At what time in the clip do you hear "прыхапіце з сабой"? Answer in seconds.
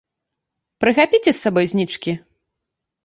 0.83-1.65